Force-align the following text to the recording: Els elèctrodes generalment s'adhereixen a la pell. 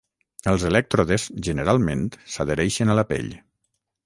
Els 0.53 0.63
elèctrodes 0.69 1.25
generalment 1.49 2.03
s'adhereixen 2.37 2.93
a 2.93 2.97
la 3.03 3.07
pell. 3.15 3.31